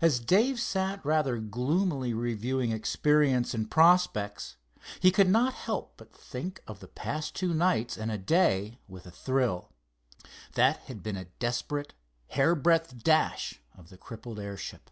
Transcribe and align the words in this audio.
As 0.00 0.18
Dave 0.18 0.58
sat 0.58 1.00
rather 1.06 1.38
gloomily 1.38 2.12
reviewing 2.12 2.72
experience 2.72 3.54
and 3.54 3.70
prospects, 3.70 4.56
he 4.98 5.12
could 5.12 5.28
not 5.28 5.54
help 5.54 5.92
but 5.96 6.12
think 6.12 6.60
of 6.66 6.80
the 6.80 6.88
past 6.88 7.36
two 7.36 7.54
nights 7.54 7.96
and 7.96 8.10
a 8.10 8.18
day 8.18 8.80
with 8.88 9.06
a 9.06 9.12
thrill. 9.12 9.70
That 10.56 10.78
had 10.78 11.04
been 11.04 11.16
a 11.16 11.26
desperate, 11.38 11.94
hair 12.30 12.56
breadth 12.56 13.04
dash 13.04 13.60
of 13.76 13.90
the 13.90 13.96
crippled 13.96 14.40
airship. 14.40 14.90